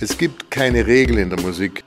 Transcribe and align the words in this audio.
Es 0.00 0.16
gibt 0.16 0.48
keine 0.52 0.86
Regel 0.86 1.18
in 1.18 1.28
der 1.28 1.40
Musik. 1.40 1.82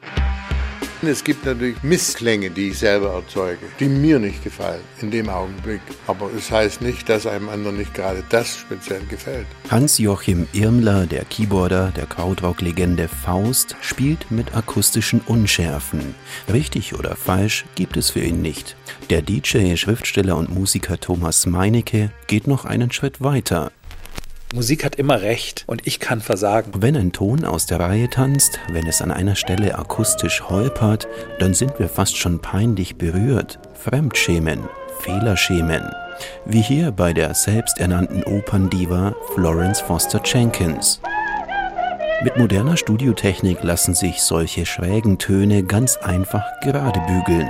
Es 1.01 1.23
gibt 1.23 1.45
natürlich 1.45 1.81
Missklänge, 1.81 2.51
die 2.51 2.67
ich 2.69 2.79
selber 2.79 3.13
erzeuge, 3.13 3.65
die 3.79 3.87
mir 3.87 4.19
nicht 4.19 4.43
gefallen 4.43 4.81
in 5.01 5.09
dem 5.09 5.29
Augenblick. 5.29 5.79
Aber 6.07 6.29
es 6.37 6.51
heißt 6.51 6.81
nicht, 6.81 7.07
dass 7.07 7.25
einem 7.25 7.47
anderen 7.47 7.77
nicht 7.77 7.93
gerade 7.93 8.21
das 8.29 8.57
speziell 8.57 9.01
gefällt. 9.09 9.47
Hans-Joachim 9.69 10.45
Irmler, 10.51 11.07
der 11.07 11.23
Keyboarder 11.23 11.91
der 11.95 12.05
Krautrock-Legende 12.05 13.07
Faust, 13.07 13.77
spielt 13.81 14.29
mit 14.29 14.53
akustischen 14.55 15.21
Unschärfen. 15.21 16.13
Richtig 16.51 16.93
oder 16.93 17.15
falsch 17.15 17.65
gibt 17.75 17.95
es 17.95 18.09
für 18.09 18.21
ihn 18.21 18.41
nicht. 18.41 18.75
Der 19.09 19.21
DJ, 19.21 19.77
Schriftsteller 19.77 20.35
und 20.35 20.53
Musiker 20.53 20.99
Thomas 20.99 21.45
Meinecke 21.45 22.11
geht 22.27 22.45
noch 22.45 22.65
einen 22.65 22.91
Schritt 22.91 23.21
weiter. 23.21 23.71
Musik 24.53 24.83
hat 24.83 24.95
immer 24.95 25.21
recht 25.21 25.63
und 25.67 25.87
ich 25.87 26.01
kann 26.01 26.19
versagen. 26.19 26.71
Wenn 26.75 26.97
ein 26.97 27.13
Ton 27.13 27.45
aus 27.45 27.67
der 27.67 27.79
Reihe 27.79 28.09
tanzt, 28.09 28.59
wenn 28.69 28.85
es 28.85 29.01
an 29.01 29.09
einer 29.09 29.35
Stelle 29.35 29.77
akustisch 29.77 30.43
holpert, 30.49 31.07
dann 31.39 31.53
sind 31.53 31.79
wir 31.79 31.87
fast 31.87 32.17
schon 32.17 32.39
peinlich 32.39 32.97
berührt, 32.97 33.59
Fremdschämen, 33.73 34.59
Fehlerschämen. 34.99 35.89
Wie 36.45 36.61
hier 36.61 36.91
bei 36.91 37.13
der 37.13 37.33
selbsternannten 37.33 38.23
Operndiva 38.25 39.15
Florence 39.33 39.79
Foster 39.79 40.21
Jenkins. 40.25 40.99
Mit 42.23 42.37
moderner 42.37 42.75
Studiotechnik 42.75 43.63
lassen 43.63 43.95
sich 43.95 44.21
solche 44.21 44.65
schrägen 44.65 45.17
Töne 45.17 45.63
ganz 45.63 45.95
einfach 45.97 46.43
gerade 46.61 46.99
bügeln. 47.07 47.49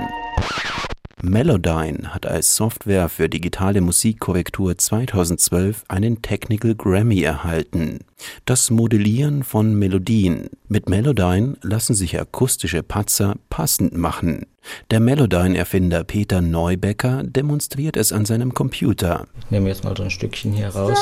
Melodyne 1.24 2.12
hat 2.12 2.26
als 2.26 2.56
Software 2.56 3.08
für 3.08 3.28
digitale 3.28 3.80
Musikkorrektur 3.80 4.76
2012 4.76 5.84
einen 5.86 6.20
Technical 6.20 6.74
Grammy 6.74 7.22
erhalten. 7.22 8.00
Das 8.44 8.70
Modellieren 8.70 9.44
von 9.44 9.74
Melodien. 9.74 10.50
Mit 10.66 10.88
Melodyne 10.88 11.56
lassen 11.62 11.94
sich 11.94 12.20
akustische 12.20 12.82
Patzer 12.82 13.36
passend 13.50 13.96
machen. 13.96 14.46
Der 14.90 14.98
Melodyne-Erfinder 14.98 16.02
Peter 16.02 16.40
Neubecker 16.40 17.22
demonstriert 17.22 17.96
es 17.96 18.12
an 18.12 18.24
seinem 18.24 18.52
Computer. 18.52 19.26
Ich 19.44 19.50
nehme 19.52 19.68
jetzt 19.68 19.84
mal 19.84 19.96
so 19.96 20.02
ein 20.02 20.10
Stückchen 20.10 20.52
hier 20.52 20.70
raus. 20.70 20.98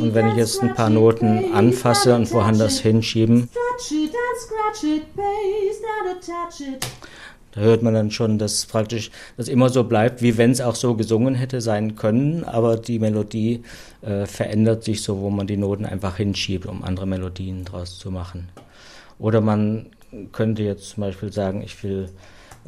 Und 0.00 0.14
wenn 0.14 0.28
ich 0.28 0.36
jetzt 0.36 0.62
ein 0.62 0.74
paar 0.74 0.90
Noten 0.90 1.52
anfasse 1.52 2.14
und 2.14 2.30
woanders 2.32 2.80
hinschieben, 2.80 3.48
da 7.52 7.60
hört 7.60 7.82
man 7.82 7.94
dann 7.94 8.10
schon, 8.10 8.38
dass 8.38 8.66
praktisch 8.66 9.10
das 9.36 9.48
immer 9.48 9.68
so 9.68 9.84
bleibt, 9.84 10.22
wie 10.22 10.36
wenn 10.36 10.50
es 10.50 10.60
auch 10.60 10.74
so 10.74 10.94
gesungen 10.94 11.34
hätte 11.34 11.60
sein 11.60 11.96
können, 11.96 12.44
aber 12.44 12.76
die 12.76 12.98
Melodie 12.98 13.62
äh, 14.02 14.26
verändert 14.26 14.84
sich 14.84 15.02
so, 15.02 15.20
wo 15.20 15.30
man 15.30 15.46
die 15.46 15.56
Noten 15.56 15.86
einfach 15.86 16.16
hinschiebt, 16.16 16.66
um 16.66 16.84
andere 16.84 17.06
Melodien 17.06 17.64
draus 17.64 17.98
zu 17.98 18.10
machen. 18.10 18.48
Oder 19.18 19.40
man 19.40 19.86
könnte 20.32 20.62
jetzt 20.62 20.90
zum 20.90 21.02
Beispiel 21.02 21.32
sagen, 21.32 21.62
ich 21.62 21.82
will 21.82 22.08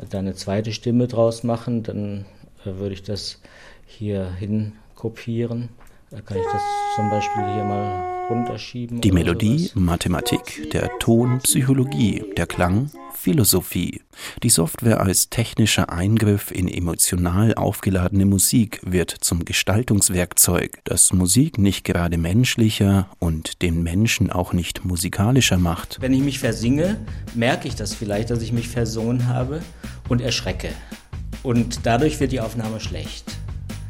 da 0.09 0.19
eine 0.19 0.35
zweite 0.35 0.73
Stimme 0.73 1.09
draus 1.09 1.45
machen, 1.45 1.83
dann 1.83 2.25
äh, 2.65 2.79
würde 2.79 2.95
ich 2.95 3.03
das 3.03 3.41
hier 3.87 4.31
hin 4.33 4.73
kopieren 4.95 5.69
da 6.11 6.21
kann 6.21 6.39
ich 6.39 6.45
das 6.53 6.63
zum 6.97 7.09
Beispiel 7.09 7.45
hier 7.55 7.65
mal 7.65 8.27
runterschieben. 8.29 9.01
Die 9.01 9.13
Melodie, 9.13 9.59
sowas. 9.59 9.75
Mathematik, 9.77 10.71
der 10.73 10.91
Ton, 10.99 11.39
Psychologie, 11.41 12.25
der 12.37 12.47
Klang, 12.47 12.91
Philosophie. 13.15 14.01
Die 14.43 14.51
Software 14.51 15.01
als 15.01 15.31
technischer 15.31 15.91
Eingriff 15.91 16.51
in 16.51 16.67
emotional 16.67 17.55
aufgeladene 17.55 18.25
Musik 18.25 18.81
wird 18.83 19.11
zum 19.21 19.45
Gestaltungswerkzeug, 19.45 20.81
das 20.85 21.13
Musik 21.13 21.59
nicht 21.59 21.85
gerade 21.85 22.19
menschlicher 22.19 23.09
und 23.21 23.63
den 23.63 23.83
Menschen 23.83 24.31
auch 24.31 24.53
nicht 24.53 24.85
musikalischer 24.85 25.59
macht. 25.59 25.99
Wenn 26.01 26.13
ich 26.13 26.23
mich 26.23 26.41
versinge, 26.41 26.97
merke 27.35 27.69
ich 27.69 27.77
das 27.77 27.95
vielleicht, 27.95 28.31
dass 28.31 28.43
ich 28.43 28.53
mich 28.53 28.69
versungen 28.69 29.29
habe 29.29 29.63
und 30.09 30.21
erschrecke. 30.21 30.71
Und 31.43 31.87
dadurch 31.87 32.19
wird 32.21 32.33
die 32.33 32.41
Aufnahme 32.41 32.81
schlecht. 32.81 33.40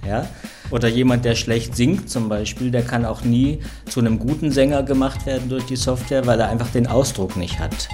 Ja? 0.07 0.29
Oder 0.71 0.89
jemand, 0.89 1.25
der 1.25 1.35
schlecht 1.35 1.77
singt 1.77 2.09
zum 2.09 2.29
Beispiel, 2.29 2.71
der 2.71 2.83
kann 2.83 3.05
auch 3.05 3.23
nie 3.23 3.61
zu 3.87 4.01
einem 4.01 4.19
guten 4.19 4.51
Sänger 4.51 4.83
gemacht 4.83 5.27
werden 5.27 5.49
durch 5.49 5.65
die 5.65 5.77
Software, 5.77 6.27
weil 6.27 6.41
er 6.41 6.49
einfach 6.49 6.71
den 6.71 6.87
Ausdruck 6.87 7.37
nicht 7.37 7.59
hat. 7.59 7.89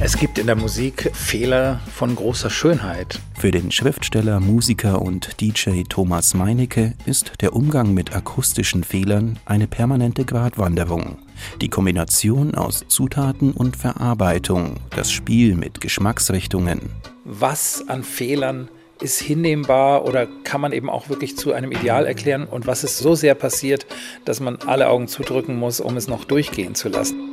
Es 0.00 0.18
gibt 0.18 0.38
in 0.38 0.46
der 0.46 0.56
Musik 0.56 1.10
Fehler 1.14 1.80
von 1.90 2.14
großer 2.14 2.50
Schönheit. 2.50 3.20
Für 3.38 3.50
den 3.50 3.70
Schriftsteller, 3.70 4.38
Musiker 4.38 5.00
und 5.00 5.40
DJ 5.40 5.84
Thomas 5.88 6.34
Meinecke 6.34 6.92
ist 7.06 7.32
der 7.40 7.54
Umgang 7.54 7.94
mit 7.94 8.14
akustischen 8.14 8.84
Fehlern 8.84 9.38
eine 9.46 9.66
permanente 9.66 10.26
Gratwanderung. 10.26 11.16
Die 11.62 11.70
Kombination 11.70 12.54
aus 12.54 12.84
Zutaten 12.86 13.52
und 13.52 13.78
Verarbeitung, 13.78 14.76
das 14.90 15.10
Spiel 15.10 15.54
mit 15.54 15.80
Geschmacksrichtungen. 15.80 16.80
Was 17.24 17.88
an 17.88 18.02
Fehlern 18.02 18.68
ist 19.00 19.20
hinnehmbar 19.20 20.04
oder 20.04 20.26
kann 20.44 20.60
man 20.60 20.72
eben 20.72 20.88
auch 20.88 21.08
wirklich 21.08 21.36
zu 21.36 21.52
einem 21.52 21.72
Ideal 21.72 22.06
erklären 22.06 22.46
und 22.46 22.66
was 22.66 22.84
ist 22.84 22.98
so 22.98 23.14
sehr 23.14 23.34
passiert, 23.34 23.86
dass 24.24 24.40
man 24.40 24.58
alle 24.66 24.88
Augen 24.88 25.08
zudrücken 25.08 25.58
muss, 25.58 25.80
um 25.80 25.96
es 25.96 26.08
noch 26.08 26.24
durchgehen 26.24 26.74
zu 26.74 26.88
lassen. 26.88 27.32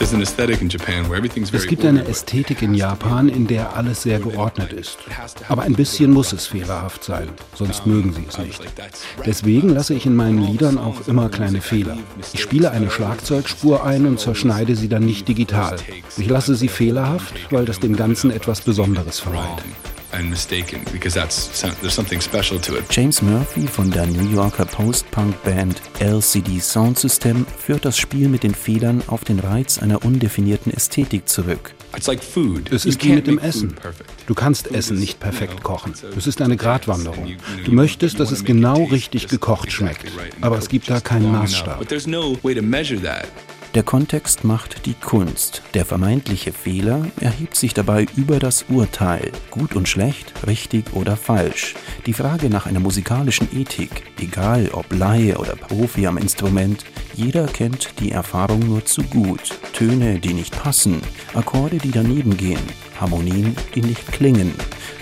Es 0.00 1.66
gibt 1.66 1.84
eine 1.84 2.06
Ästhetik 2.06 2.62
in 2.62 2.74
Japan, 2.74 3.28
in 3.28 3.46
der 3.46 3.76
alles 3.76 4.02
sehr 4.02 4.18
geordnet 4.18 4.72
ist. 4.72 4.98
Aber 5.48 5.62
ein 5.62 5.74
bisschen 5.74 6.10
muss 6.10 6.32
es 6.32 6.46
fehlerhaft 6.46 7.04
sein, 7.04 7.28
sonst 7.54 7.86
mögen 7.86 8.12
sie 8.12 8.24
es 8.28 8.38
nicht. 8.38 8.62
Deswegen 9.24 9.68
lasse 9.70 9.94
ich 9.94 10.06
in 10.06 10.16
meinen 10.16 10.38
Liedern 10.38 10.78
auch 10.78 11.06
immer 11.06 11.28
kleine 11.28 11.60
Fehler. 11.60 11.96
Ich 12.32 12.40
spiele 12.40 12.70
eine 12.70 12.90
Schlagzeugspur 12.90 13.84
ein 13.84 14.06
und 14.06 14.20
zerschneide 14.20 14.76
sie 14.76 14.88
dann 14.88 15.04
nicht 15.04 15.28
digital. 15.28 15.76
Ich 16.16 16.28
lasse 16.28 16.54
sie 16.54 16.68
fehlerhaft, 16.68 17.34
weil 17.50 17.64
das 17.64 17.80
dem 17.80 17.96
Ganzen 17.96 18.30
etwas 18.30 18.60
Besonderes 18.62 19.20
verleiht 19.20 19.62
and 20.14 20.30
mistaken 20.30 20.80
because 20.92 21.14
that's 21.14 21.62
there's 21.80 21.94
something 21.94 22.20
special 22.20 22.58
to 22.60 22.76
it. 22.76 22.84
James 22.90 23.20
Murphy 23.22 23.66
von 23.66 23.90
der 23.90 24.06
New 24.06 24.30
Yorker 24.34 24.64
Post-Punk-Band 24.64 25.80
LCD 25.98 26.60
Sound 26.60 26.98
System 26.98 27.46
führt 27.58 27.84
das 27.84 27.98
Spiel 27.98 28.28
mit 28.28 28.42
den 28.42 28.54
Fehlern 28.54 29.02
auf 29.06 29.24
den 29.24 29.40
Reiz 29.40 29.78
einer 29.78 30.04
undefinierten 30.04 30.72
Ästhetik 30.72 31.28
zurück. 31.28 31.74
Es 32.70 32.84
ist 32.84 33.04
wie 33.04 33.12
mit 33.12 33.26
dem 33.26 33.38
Essen. 33.38 33.74
Du 34.26 34.34
kannst 34.34 34.70
Essen 34.72 34.98
nicht 34.98 35.20
perfekt 35.20 35.62
kochen. 35.62 35.94
Es 36.16 36.26
ist 36.26 36.40
eine 36.42 36.56
Gratwanderung. 36.56 37.36
Du 37.64 37.72
möchtest, 37.72 38.18
dass 38.18 38.30
es 38.30 38.44
genau 38.44 38.84
richtig 38.84 39.28
gekocht 39.28 39.70
schmeckt, 39.70 40.06
aber 40.40 40.58
es 40.58 40.68
gibt 40.68 40.90
da 40.90 41.00
keinen 41.00 41.30
Maßstab. 41.30 41.80
Der 43.74 43.82
Kontext 43.82 44.44
macht 44.44 44.86
die 44.86 44.94
Kunst. 44.94 45.62
Der 45.74 45.84
vermeintliche 45.84 46.52
Fehler 46.52 47.08
erhebt 47.18 47.56
sich 47.56 47.74
dabei 47.74 48.06
über 48.14 48.38
das 48.38 48.66
Urteil, 48.68 49.32
gut 49.50 49.74
und 49.74 49.88
schlecht, 49.88 50.32
richtig 50.46 50.92
oder 50.92 51.16
falsch. 51.16 51.74
Die 52.06 52.12
Frage 52.12 52.50
nach 52.50 52.66
einer 52.66 52.78
musikalischen 52.78 53.48
Ethik, 53.52 54.04
egal 54.20 54.70
ob 54.72 54.94
Laie 54.94 55.38
oder 55.38 55.56
Profi 55.56 56.06
am 56.06 56.18
Instrument, 56.18 56.84
jeder 57.14 57.46
kennt 57.46 57.98
die 57.98 58.12
Erfahrung 58.12 58.60
nur 58.60 58.84
zu 58.84 59.02
gut. 59.02 59.58
Töne, 59.72 60.20
die 60.20 60.34
nicht 60.34 60.56
passen, 60.56 61.00
Akkorde, 61.34 61.78
die 61.78 61.90
daneben 61.90 62.36
gehen, 62.36 62.62
Harmonien, 63.00 63.56
die 63.74 63.82
nicht 63.82 64.12
klingen. 64.12 64.54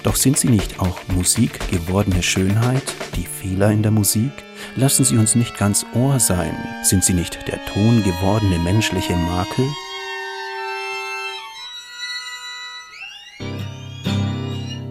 Doch 0.02 0.16
sind 0.16 0.38
sie 0.38 0.48
nicht 0.48 0.80
auch 0.80 0.98
Musik 1.14 1.60
gewordene 1.70 2.22
Schönheit, 2.22 2.94
die 3.16 3.26
Fehler 3.26 3.70
in 3.70 3.82
der 3.82 3.92
Musik? 3.92 4.32
Lassen 4.76 5.04
sie 5.04 5.16
uns 5.16 5.34
nicht 5.34 5.58
ganz 5.58 5.84
Ohr 5.94 6.18
sein? 6.18 6.56
Sind 6.82 7.04
sie 7.04 7.14
nicht 7.14 7.38
der 7.46 7.64
Ton 7.66 8.02
gewordene 8.02 8.58
menschliche 8.58 9.14
Makel? 9.14 9.66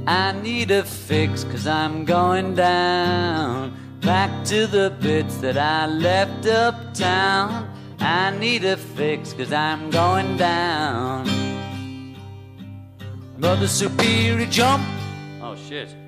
I 0.08 0.34
need 0.42 0.72
a 0.72 0.84
fix 0.84 1.44
cause 1.44 1.68
I'm 1.68 2.06
going 2.06 2.56
down. 2.56 3.74
Back 4.01 4.30
to 4.45 4.68
the 4.68 4.92
bits 5.00 5.38
that 5.38 5.57
I 5.57 5.88
left 5.88 6.45
uptown. 6.45 7.69
I 8.00 8.31
need 8.31 8.66
a 8.66 8.78
fix 8.78 9.34
cause 9.34 9.54
I'm 9.54 9.90
going 9.90 10.38
down. 10.38 11.28
Mother 13.38 13.68
Superior 13.68 14.48
jump. 14.48 14.84
Oh 15.42 15.56
shit 15.56 16.00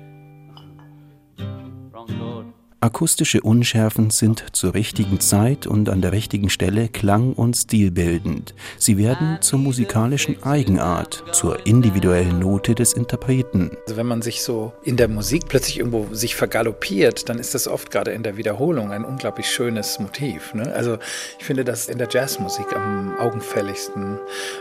Akustische 2.84 3.40
Unschärfen 3.40 4.10
sind 4.10 4.44
zur 4.52 4.74
richtigen 4.74 5.18
Zeit 5.18 5.66
und 5.66 5.88
an 5.88 6.02
der 6.02 6.12
richtigen 6.12 6.50
Stelle 6.50 6.90
klang- 6.90 7.32
und 7.32 7.56
stilbildend. 7.56 8.54
Sie 8.76 8.98
werden 8.98 9.38
zur 9.40 9.58
musikalischen 9.58 10.42
Eigenart, 10.42 11.24
zur 11.32 11.66
individuellen 11.66 12.40
Note 12.40 12.74
des 12.74 12.92
Interpreten. 12.92 13.70
Also 13.86 13.96
wenn 13.96 14.04
man 14.04 14.20
sich 14.20 14.42
so 14.42 14.74
in 14.82 14.98
der 14.98 15.08
Musik 15.08 15.44
plötzlich 15.48 15.78
irgendwo 15.78 16.14
sich 16.14 16.36
vergaloppiert, 16.36 17.30
dann 17.30 17.38
ist 17.38 17.54
das 17.54 17.68
oft 17.68 17.90
gerade 17.90 18.10
in 18.10 18.22
der 18.22 18.36
Wiederholung 18.36 18.92
ein 18.92 19.06
unglaublich 19.06 19.46
schönes 19.46 19.98
Motiv. 19.98 20.52
Ne? 20.52 20.70
Also 20.74 20.98
ich 21.38 21.46
finde 21.46 21.64
das 21.64 21.88
in 21.88 21.96
der 21.96 22.08
Jazzmusik 22.10 22.76
am 22.76 23.16
augenfälligsten. 23.18 24.18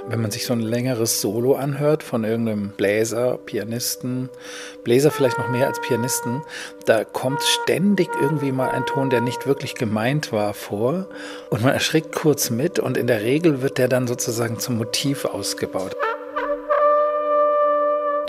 Wenn 0.07 0.21
man 0.21 0.31
sich 0.31 0.45
so 0.45 0.53
ein 0.53 0.61
längeres 0.61 1.19
Solo 1.19 1.55
anhört 1.55 2.03
von 2.03 2.23
irgendeinem 2.23 2.69
Bläser, 2.69 3.37
Pianisten, 3.37 4.29
Bläser 4.85 5.11
vielleicht 5.11 5.37
noch 5.39 5.49
mehr 5.49 5.67
als 5.67 5.81
Pianisten, 5.81 6.41
da 6.85 7.03
kommt 7.03 7.43
ständig 7.43 8.12
irgendwie 8.19 8.51
mal 8.51 8.69
ein 8.69 8.85
Ton, 8.85 9.09
der 9.09 9.21
nicht 9.21 9.47
wirklich 9.47 9.75
gemeint 9.75 10.31
war, 10.31 10.53
vor. 10.53 11.07
Und 11.49 11.63
man 11.63 11.73
erschrickt 11.73 12.13
kurz 12.13 12.49
mit 12.49 12.79
und 12.79 12.97
in 12.97 13.07
der 13.07 13.21
Regel 13.21 13.61
wird 13.61 13.77
der 13.77 13.87
dann 13.87 14.07
sozusagen 14.07 14.59
zum 14.59 14.77
Motiv 14.77 15.25
ausgebaut. 15.25 15.95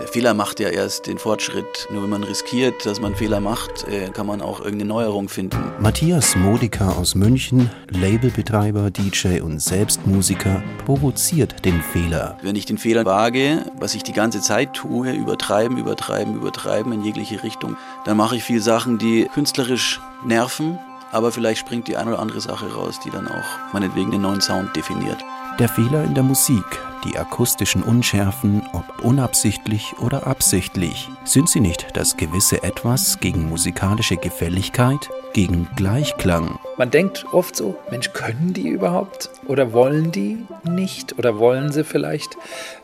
Der 0.00 0.08
Fehler 0.08 0.34
macht 0.34 0.58
ja 0.58 0.70
erst 0.70 1.06
den 1.06 1.18
Fortschritt. 1.18 1.86
Nur 1.88 2.02
wenn 2.02 2.10
man 2.10 2.24
riskiert, 2.24 2.84
dass 2.84 3.00
man 3.00 3.14
Fehler 3.14 3.38
macht, 3.38 3.86
äh, 3.86 4.10
kann 4.10 4.26
man 4.26 4.42
auch 4.42 4.58
irgendeine 4.58 4.88
Neuerung 4.88 5.28
finden. 5.28 5.72
Matthias 5.78 6.34
Modica 6.34 6.90
aus 6.90 7.14
München, 7.14 7.70
Labelbetreiber, 7.90 8.90
DJ 8.90 9.40
und 9.40 9.62
Selbstmusiker, 9.62 10.64
provoziert 10.84 11.64
den 11.64 11.80
Fehler. 11.80 12.36
Wenn 12.42 12.56
ich 12.56 12.66
den 12.66 12.76
Fehler 12.76 13.04
wage, 13.04 13.66
was 13.78 13.94
ich 13.94 14.02
die 14.02 14.12
ganze 14.12 14.40
Zeit 14.40 14.74
tue, 14.74 15.12
übertreiben, 15.12 15.78
übertreiben, 15.78 16.34
übertreiben 16.34 16.92
in 16.92 17.04
jegliche 17.04 17.44
Richtung, 17.44 17.76
dann 18.04 18.16
mache 18.16 18.34
ich 18.34 18.42
viele 18.42 18.60
Sachen, 18.60 18.98
die 18.98 19.28
künstlerisch 19.32 20.00
nerven, 20.26 20.76
aber 21.12 21.30
vielleicht 21.30 21.60
springt 21.60 21.86
die 21.86 21.96
eine 21.96 22.10
oder 22.10 22.18
andere 22.18 22.40
Sache 22.40 22.66
raus, 22.74 22.98
die 23.04 23.10
dann 23.10 23.28
auch 23.28 23.72
meinetwegen 23.72 24.10
den 24.10 24.22
neuen 24.22 24.40
Sound 24.40 24.74
definiert. 24.74 25.18
Der 25.60 25.68
Fehler 25.68 26.02
in 26.02 26.14
der 26.14 26.24
Musik, 26.24 26.64
die 27.04 27.18
akustischen 27.18 27.82
Unschärfen, 27.82 28.62
ob 28.72 29.04
unabsichtlich 29.04 29.94
oder 30.00 30.26
absichtlich, 30.26 31.08
sind 31.24 31.48
sie 31.48 31.60
nicht 31.60 31.88
das 31.94 32.16
gewisse 32.16 32.62
Etwas 32.62 33.20
gegen 33.20 33.48
musikalische 33.48 34.16
Gefälligkeit, 34.16 35.10
gegen 35.32 35.68
Gleichklang? 35.76 36.58
Man 36.76 36.90
denkt 36.90 37.26
oft 37.32 37.56
so, 37.56 37.76
Mensch, 37.90 38.12
können 38.12 38.52
die 38.52 38.68
überhaupt? 38.68 39.30
Oder 39.46 39.72
wollen 39.72 40.12
die 40.12 40.46
nicht? 40.62 41.18
Oder 41.18 41.38
wollen 41.38 41.72
sie 41.72 41.84
vielleicht 41.84 42.36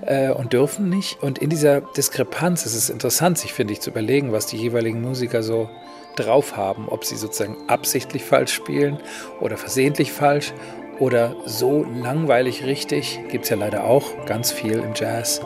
äh, 0.02 0.31
und 0.31 0.52
dürfen 0.52 0.88
nicht? 0.88 1.23
Und 1.23 1.38
in 1.38 1.50
dieser 1.50 1.81
Diskrepanz 1.81 2.66
ist 2.66 2.75
es 2.75 2.90
interessant, 2.90 3.38
sich, 3.38 3.52
finde 3.52 3.73
ich, 3.73 3.81
zu 3.81 3.90
überlegen, 3.90 4.32
was 4.32 4.46
die 4.46 4.56
jeweiligen 4.56 5.00
Musiker 5.00 5.43
so 5.43 5.70
drauf 6.16 6.56
haben, 6.56 6.88
ob 6.88 7.05
sie 7.05 7.16
sozusagen 7.16 7.56
absichtlich 7.69 8.25
falsch 8.25 8.52
spielen 8.52 8.99
oder 9.40 9.56
versehentlich 9.56 10.12
falsch 10.12 10.52
oder 11.00 11.35
so 11.44 11.85
langweilig 11.85 12.64
richtig, 12.64 13.20
gibt 13.29 13.44
es 13.44 13.50
ja 13.50 13.56
leider 13.56 13.85
auch 13.85 14.05
ganz 14.26 14.52
viel 14.52 14.79
im 14.79 14.93
Jazz, 14.94 15.41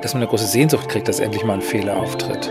dass 0.00 0.14
man 0.14 0.22
eine 0.22 0.30
große 0.30 0.46
Sehnsucht 0.46 0.88
kriegt, 0.88 1.08
dass 1.08 1.20
endlich 1.20 1.44
mal 1.44 1.54
ein 1.54 1.62
Fehler 1.62 1.96
auftritt. 1.98 2.50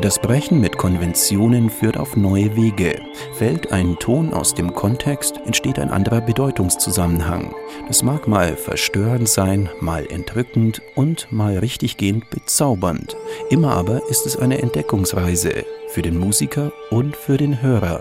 Das 0.00 0.18
Brechen 0.18 0.60
mit 0.60 0.76
Konventionen 0.76 1.70
führt 1.70 1.96
auf 1.96 2.16
neue 2.16 2.54
Wege. 2.54 3.00
Fällt 3.32 3.72
ein 3.72 3.98
Ton 3.98 4.34
aus 4.34 4.52
dem 4.52 4.74
Kontext, 4.74 5.40
entsteht 5.46 5.78
ein 5.78 5.88
anderer 5.88 6.20
Bedeutungszusammenhang. 6.20 7.54
Das 7.88 8.02
mag 8.02 8.28
mal 8.28 8.56
verstörend 8.56 9.26
sein, 9.26 9.70
mal 9.80 10.06
entrückend 10.06 10.82
und 10.96 11.32
mal 11.32 11.56
richtiggehend 11.56 12.28
bezaubernd. 12.28 13.16
Immer 13.48 13.72
aber 13.72 14.02
ist 14.10 14.26
es 14.26 14.36
eine 14.36 14.58
Entdeckungsreise 14.58 15.64
für 15.88 16.02
den 16.02 16.18
Musiker 16.18 16.72
und 16.90 17.16
für 17.16 17.38
den 17.38 17.62
Hörer. 17.62 18.00